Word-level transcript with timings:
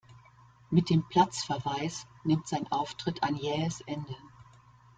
Mit 0.71 0.89
dem 0.89 1.07
Platzverweis 1.07 2.07
nimmt 2.23 2.47
sein 2.47 2.65
Auftritt 2.71 3.21
ein 3.21 3.35
jähes 3.35 3.81
Ende. 3.81 4.15